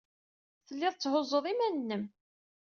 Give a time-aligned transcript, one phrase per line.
[0.67, 2.03] Tellid tetthuzzud iman-nnem.